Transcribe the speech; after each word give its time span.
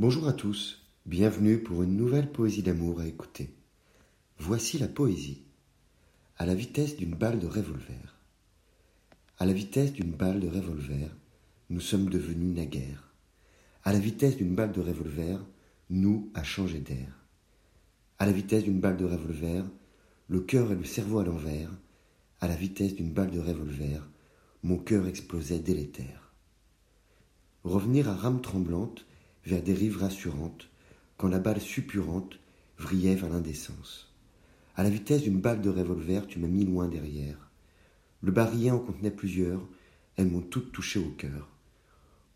Bonjour 0.00 0.28
à 0.28 0.32
tous, 0.32 0.86
bienvenue 1.06 1.58
pour 1.58 1.82
une 1.82 1.96
nouvelle 1.96 2.30
poésie 2.30 2.62
d'amour 2.62 3.00
à 3.00 3.06
écouter. 3.08 3.52
Voici 4.38 4.78
la 4.78 4.86
poésie. 4.86 5.42
À 6.36 6.46
la 6.46 6.54
vitesse 6.54 6.94
d'une 6.94 7.16
balle 7.16 7.40
de 7.40 7.48
revolver. 7.48 8.16
À 9.40 9.44
la 9.44 9.52
vitesse 9.52 9.92
d'une 9.92 10.12
balle 10.12 10.38
de 10.38 10.46
revolver, 10.46 11.10
nous 11.68 11.80
sommes 11.80 12.10
devenus 12.10 12.54
naguère. 12.54 13.12
À 13.82 13.92
la 13.92 13.98
vitesse 13.98 14.36
d'une 14.36 14.54
balle 14.54 14.70
de 14.70 14.80
revolver, 14.80 15.44
nous 15.90 16.30
a 16.34 16.44
changé 16.44 16.78
d'air. 16.78 17.26
À 18.20 18.26
la 18.26 18.30
vitesse 18.30 18.62
d'une 18.62 18.78
balle 18.78 18.98
de 18.98 19.04
revolver, 19.04 19.64
le 20.28 20.38
cœur 20.38 20.70
et 20.70 20.76
le 20.76 20.84
cerveau 20.84 21.18
à 21.18 21.24
l'envers. 21.24 21.72
À 22.40 22.46
la 22.46 22.54
vitesse 22.54 22.94
d'une 22.94 23.12
balle 23.12 23.32
de 23.32 23.40
revolver, 23.40 24.08
mon 24.62 24.76
cœur 24.76 25.08
explosait 25.08 25.58
délétère. 25.58 26.32
Revenir 27.64 28.08
à 28.08 28.14
rame 28.14 28.40
tremblante, 28.40 29.04
vers 29.44 29.62
des 29.62 29.74
rives 29.74 29.98
rassurantes, 29.98 30.68
quand 31.16 31.28
la 31.28 31.38
balle 31.38 31.60
suppurante 31.60 32.38
vrillait 32.78 33.14
vers 33.14 33.30
l'indécence. 33.30 34.12
À 34.76 34.82
la 34.82 34.90
vitesse 34.90 35.22
d'une 35.22 35.40
balle 35.40 35.60
de 35.60 35.70
revolver, 35.70 36.26
tu 36.26 36.38
m'as 36.38 36.46
mis 36.46 36.64
loin 36.64 36.86
derrière. 36.86 37.50
Le 38.22 38.32
barillet 38.32 38.70
en 38.70 38.78
contenait 38.78 39.10
plusieurs, 39.10 39.66
elles 40.16 40.30
m'ont 40.30 40.40
toutes 40.40 40.72
touché 40.72 41.00
au 41.00 41.10
cœur. 41.10 41.48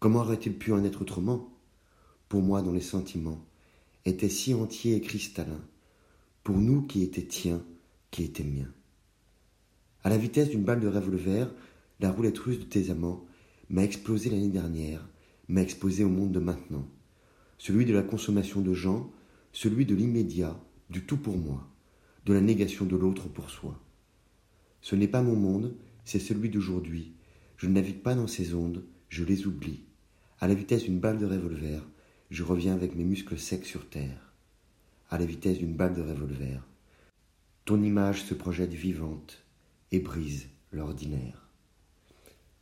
Comment 0.00 0.20
aurait-il 0.20 0.58
pu 0.58 0.72
en 0.72 0.84
être 0.84 1.02
autrement? 1.02 1.48
Pour 2.28 2.42
moi, 2.42 2.62
dont 2.62 2.72
les 2.72 2.80
sentiments 2.80 3.44
étaient 4.04 4.28
si 4.28 4.54
entiers 4.54 4.96
et 4.96 5.00
cristallins, 5.00 5.64
pour 6.42 6.56
nous 6.56 6.82
qui 6.82 7.02
étaient 7.02 7.26
tiens, 7.26 7.62
qui 8.10 8.24
étaient 8.24 8.42
miens. 8.42 8.72
À 10.02 10.10
la 10.10 10.18
vitesse 10.18 10.48
d'une 10.48 10.64
balle 10.64 10.80
de 10.80 10.88
revolver, 10.88 11.52
la 12.00 12.10
roulette 12.10 12.38
russe 12.38 12.58
de 12.58 12.64
tes 12.64 12.90
amants 12.90 13.24
m'a 13.70 13.84
explosé 13.84 14.30
l'année 14.30 14.48
dernière, 14.48 15.06
m'a 15.52 15.62
exposé 15.62 16.04
au 16.04 16.08
monde 16.08 16.32
de 16.32 16.40
maintenant 16.40 16.86
celui 17.62 17.84
de 17.84 17.94
la 17.94 18.02
consommation 18.02 18.60
de 18.60 18.74
gens, 18.74 19.08
celui 19.52 19.86
de 19.86 19.94
l'immédiat, 19.94 20.60
du 20.90 21.06
tout 21.06 21.16
pour 21.16 21.38
moi, 21.38 21.70
de 22.26 22.32
la 22.32 22.40
négation 22.40 22.86
de 22.86 22.96
l'autre 22.96 23.28
pour 23.28 23.50
soi. 23.50 23.80
Ce 24.80 24.96
n'est 24.96 25.06
pas 25.06 25.22
mon 25.22 25.36
monde, 25.36 25.76
c'est 26.04 26.18
celui 26.18 26.50
d'aujourd'hui. 26.50 27.12
Je 27.56 27.68
ne 27.68 27.74
navigue 27.74 28.02
pas 28.02 28.16
dans 28.16 28.26
ces 28.26 28.54
ondes, 28.54 28.82
je 29.08 29.22
les 29.22 29.46
oublie. 29.46 29.84
À 30.40 30.48
la 30.48 30.54
vitesse 30.54 30.82
d'une 30.82 30.98
balle 30.98 31.18
de 31.18 31.24
revolver, 31.24 31.88
je 32.30 32.42
reviens 32.42 32.74
avec 32.74 32.96
mes 32.96 33.04
muscles 33.04 33.38
secs 33.38 33.64
sur 33.64 33.88
terre. 33.88 34.32
À 35.08 35.20
la 35.20 35.24
vitesse 35.24 35.58
d'une 35.58 35.76
balle 35.76 35.94
de 35.94 36.02
revolver, 36.02 36.66
ton 37.64 37.80
image 37.80 38.24
se 38.24 38.34
projette 38.34 38.74
vivante 38.74 39.44
et 39.92 40.00
brise 40.00 40.48
l'ordinaire. 40.72 41.48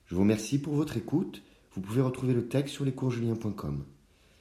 Je 0.05 0.14
vous 0.14 0.20
remercie 0.20 0.59
pour 0.59 0.75
votre 0.75 0.98
écoute. 0.98 1.42
Vous 1.73 1.81
pouvez 1.81 2.03
retrouver 2.03 2.35
le 2.35 2.49
texte 2.49 2.75
sur 2.75 2.85
lescoursjulien.com. 2.85 3.85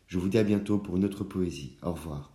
Je 0.07 0.17
vous 0.17 0.29
dis 0.29 0.39
à 0.39 0.43
bientôt 0.43 0.79
pour 0.79 0.97
une 0.97 1.05
autre 1.05 1.23
poésie. 1.23 1.77
Au 1.83 1.93
revoir. 1.93 2.31